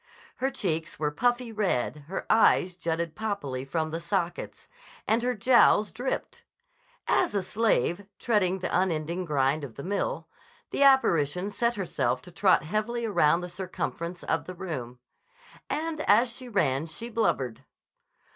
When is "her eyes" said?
2.07-2.75